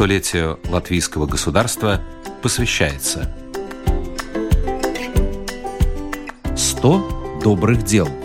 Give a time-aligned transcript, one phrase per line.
[0.00, 2.00] столетию латвийского государства
[2.40, 3.30] посвящается.
[6.56, 8.08] 100 добрых дел–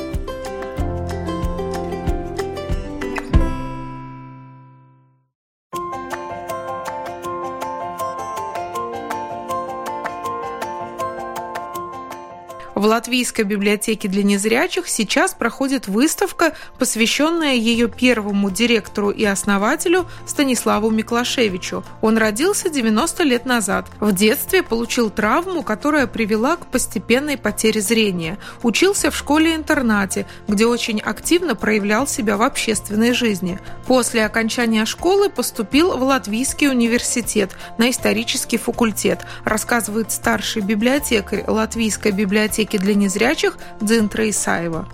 [12.85, 20.91] В Латвийской библиотеке для незрячих сейчас проходит выставка, посвященная ее первому директору и основателю Станиславу
[20.91, 21.83] Миклашевичу.
[22.01, 23.87] Он родился 90 лет назад.
[23.99, 28.37] В детстве получил травму, которая привела к постепенной потере зрения.
[28.61, 33.59] Учился в школе-интернате, где очень активно проявлял себя в общественной жизни.
[33.87, 37.49] После окончания школы поступил в Латвийский университет
[37.79, 44.87] на исторический факультет, рассказывает старший библиотекарь Латвийской библиотеки библиотеки для незрячих Дзинтра Исаева.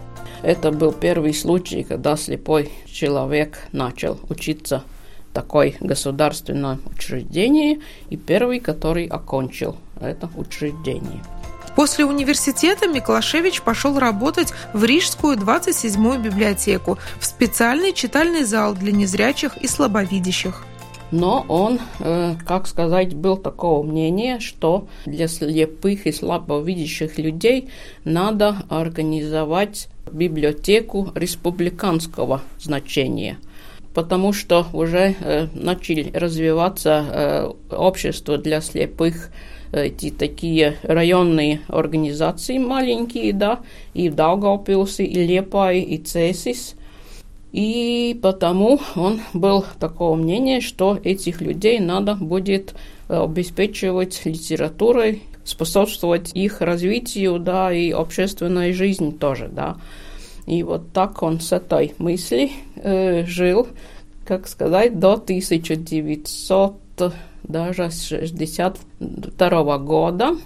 [0.43, 4.83] Это был первый случай, когда слепой человек начал учиться
[5.29, 11.21] в такой государственном учреждении и первый, который окончил это учреждение.
[11.75, 19.55] После университета Миклашевич пошел работать в Рижскую 27-ю библиотеку, в специальный читальный зал для незрячих
[19.57, 20.65] и слабовидящих
[21.11, 27.69] но он, э, как сказать, был такого мнения, что для слепых и слабовидящих людей
[28.05, 33.37] надо организовать библиотеку республиканского значения.
[33.93, 37.05] Потому что уже э, начали развиваться
[37.69, 39.31] э, общества для слепых,
[39.73, 43.61] эти такие районные организации маленькие, да,
[43.93, 46.75] и в Даугавпилсе, и Лепай, и Цесис–
[47.51, 52.73] и потому он был такого мнения, что этих людей надо будет
[53.09, 59.77] э, обеспечивать литературой, способствовать их развитию, да, и общественной жизни тоже, да.
[60.47, 63.67] И вот так он с этой мыслью э, жил,
[64.25, 66.75] как сказать, до 1900
[67.43, 70.37] даже 62 года.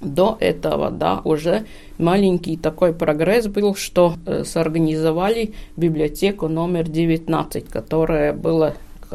[0.00, 1.64] До этого, да, уже
[1.98, 8.74] маленький такой прогресс был, что э, сорганизовали библиотеку номер 19, которая была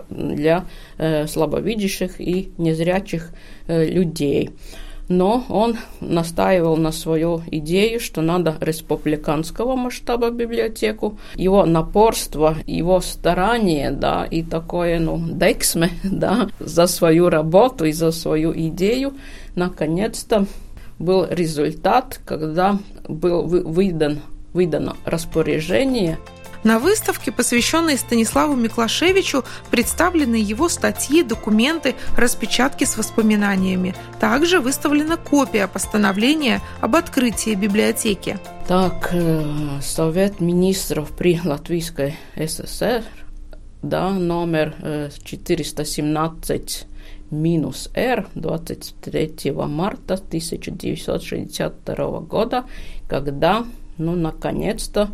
[0.10, 0.66] для
[0.98, 3.32] э, слабовидящих и незрячих
[3.68, 4.52] э, людей.
[5.08, 11.18] Но он настаивал на свою идею, что надо республиканского масштаба библиотеку.
[11.36, 18.12] Его напорство, его старание, да, и такое, ну, дексме, да, за свою работу и за
[18.12, 19.14] свою идею,
[19.56, 20.46] наконец-то
[21.02, 24.22] был результат, когда был выдан,
[24.54, 26.18] выдано распоряжение
[26.64, 33.96] на выставке, посвященной Станиславу Миклашевичу, представлены его статьи, документы, распечатки с воспоминаниями.
[34.20, 38.38] Также выставлена копия постановления об открытии библиотеки.
[38.68, 43.04] Так, э, Совет министров при Латвийской ССР,
[43.82, 44.76] да, номер
[45.24, 46.91] 417 э,
[47.32, 52.66] минус R 23 марта 1962 года,
[53.08, 53.66] когда,
[53.98, 55.10] ну, наконец-то,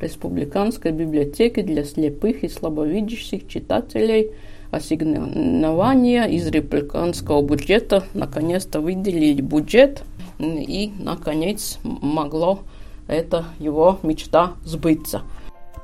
[0.00, 4.30] Республиканской библиотеке для слепых и слабовидящих читателей
[4.70, 10.04] ассигнования из республиканского бюджета наконец-то выделили бюджет,
[10.38, 12.60] и, наконец, могло
[13.08, 15.22] эта его мечта сбыться.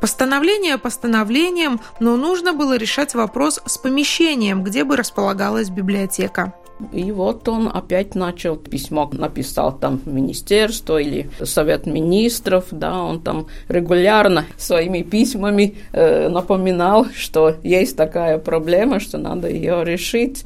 [0.00, 6.52] Постановление постановлением, но нужно было решать вопрос с помещением, где бы располагалась библиотека.
[6.92, 13.46] И вот он опять начал письмо, написал там министерство или совет министров, да, он там
[13.68, 20.44] регулярно своими письмами э, напоминал, что есть такая проблема, что надо ее решить.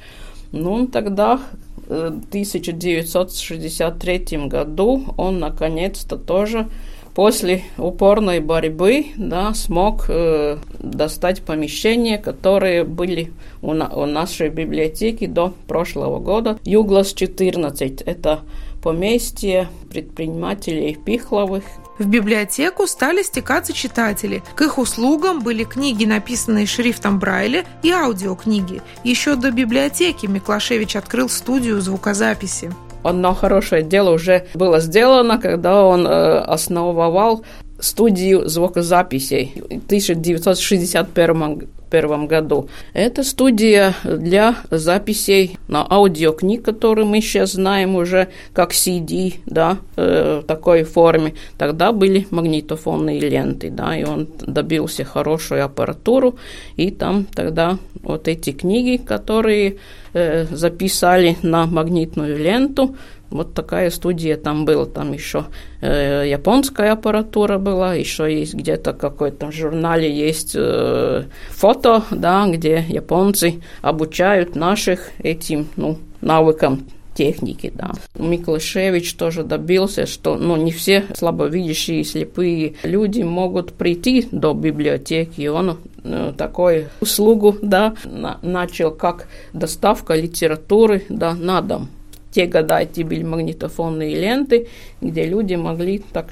[0.52, 1.40] Ну, тогда
[1.88, 6.68] э, в 1963 году он наконец-то тоже
[7.14, 13.32] после упорной борьбы да, смог э, достать помещения, которые были
[13.62, 16.58] у, на, у нашей библиотеки до прошлого года.
[16.64, 18.40] Юглас 14– это
[18.82, 21.64] поместье предпринимателей Пихловых.
[21.98, 24.42] В библиотеку стали стекаться читатели.
[24.54, 28.80] К их услугам были книги, написанные шрифтом Брайля, и аудиокниги.
[29.04, 32.72] Еще до библиотеки Миклашевич открыл студию звукозаписи.
[33.02, 37.44] Одно хорошее дело уже было сделано, когда он э, основывал
[37.78, 42.68] студию звукозаписей в 1961 1991 году.
[42.92, 50.40] Это студия для записей на аудиокниг, которые мы сейчас знаем уже как CD, да, э,
[50.42, 51.34] в такой форме.
[51.58, 56.36] Тогда были магнитофонные ленты, да, и он добился хорошую аппаратуру,
[56.76, 59.76] и там тогда вот эти книги, которые
[60.14, 62.96] э, записали на магнитную ленту.
[63.30, 64.86] Вот такая студия там была.
[64.86, 65.44] Там еще
[65.80, 71.79] э, японская аппаратура была, еще есть где-то какой-то журнале есть э, фото,
[72.10, 76.84] да, где японцы обучают наших этим ну, навыкам
[77.14, 77.92] техники, да.
[78.18, 85.46] Миклашевич тоже добился, что ну, не все слабовидящие и слепые люди могут прийти до библиотеки.
[85.48, 91.88] Он э, такую услугу, да, на, начал как доставка литературы, да, на дом.
[92.30, 94.68] Те года эти были магнитофонные ленты,
[95.00, 96.28] где люди могли так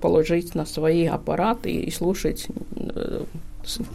[0.00, 2.46] положить на свои аппараты и слушать
[2.76, 3.24] э,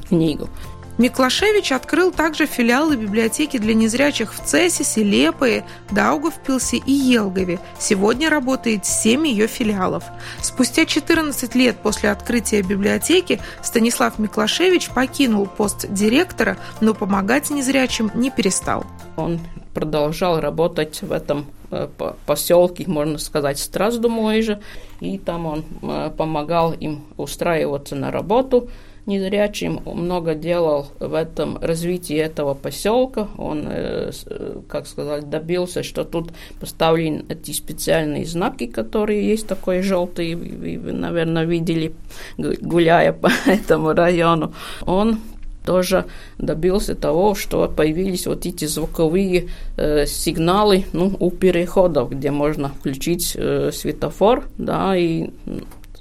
[0.10, 0.50] книгу.
[1.00, 7.60] Миклашевич открыл также филиалы библиотеки для незрячих в Цесисе, Лепое, Даугавпилсе и Елгове.
[7.80, 10.04] Сегодня работает семь ее филиалов.
[10.40, 18.30] Спустя 14 лет после открытия библиотеки Станислав Миклашевич покинул пост директора, но помогать незрячим не
[18.30, 18.86] перестал.
[19.18, 19.40] Он
[19.74, 21.88] продолжал работать в этом э,
[22.28, 24.62] поселке, можно сказать, Страсдумой же,
[25.00, 28.70] и там он э, помогал им устраиваться на работу–
[29.06, 33.28] незрячим, много делал в этом развитии этого поселка.
[33.38, 39.82] Он, э, э, как сказать, добился, что тут поставлены эти специальные знаки, которые есть такой
[39.82, 41.94] желтый, вы, наверное, видели,
[42.38, 44.54] гуляя по этому району.
[44.86, 45.20] Он
[45.66, 46.06] тоже
[46.38, 53.34] добился того, что появились вот эти звуковые э, сигналы ну, у переходов, где можно включить
[53.36, 55.30] э, светофор, да, и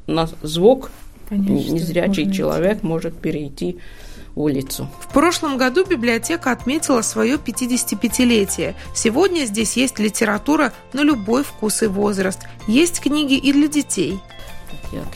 [0.06, 0.90] на звук
[1.28, 2.86] Конечно, незрячий человек идти.
[2.86, 3.78] может перейти
[4.34, 4.88] улицу.
[5.00, 8.74] В прошлом году библиотека отметила свое 55-летие.
[8.94, 12.40] Сегодня здесь есть литература на любой вкус и возраст.
[12.66, 14.18] Есть книги и для детей.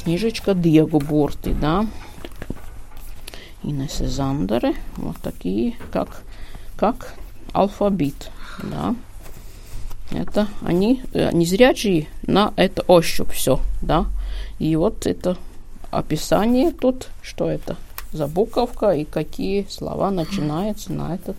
[0.02, 1.86] Книжечка Диего Борти, да.
[3.62, 4.74] Инессы Зандеры.
[4.96, 6.22] Вот такие, как,
[6.76, 7.14] как
[7.52, 8.30] алфавит,
[8.62, 8.94] да.
[10.12, 14.06] Это они э, незрячие на это ощупь все, да.
[14.58, 15.36] И вот это
[15.90, 17.76] описание тут, что это
[18.12, 21.36] за буковка и какие слова начинаются на этот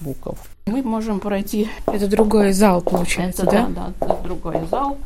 [0.00, 0.38] букв.
[0.66, 1.68] Мы можем пройти...
[1.86, 3.66] Это другой зал, получается, это, да?
[3.66, 4.96] Да, да, это другой зал.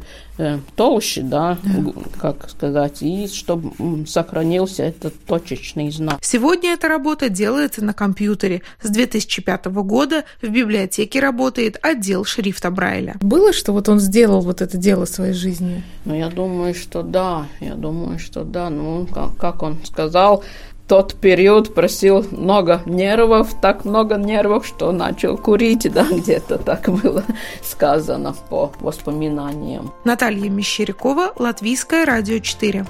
[0.76, 3.72] толще, да, да, как сказать, и чтобы
[4.08, 6.20] сохранился этот точечный знак.
[6.22, 8.62] Сегодня эта работа делается на компьютере.
[8.82, 13.16] С 2005 года в библиотеке работает отдел шрифта Брайля.
[13.22, 15.84] Было, что вот он сделал вот это дело своей жизни?
[16.06, 18.70] Ну, я думаю, что да, я думаю, что да.
[18.70, 20.44] Ну, как, как он сказал,
[20.88, 27.24] тот период просил много нервов, так много нервов, что начал курить, да, где-то так было
[27.64, 29.94] сказано по воспоминаниям.
[30.24, 32.86] Наталья Мещерякова, Латвийское радио 4.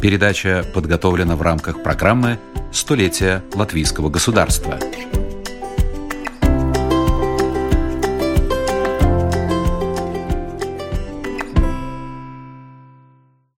[0.00, 2.38] Передача подготовлена в рамках программы
[2.72, 4.78] «Столетие латвийского государства».